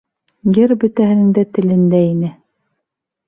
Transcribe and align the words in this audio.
Йыр 0.53 0.71
бөтәһенең 0.85 1.27
дә 1.37 1.43
телендә 1.57 2.01
ине 2.05 2.31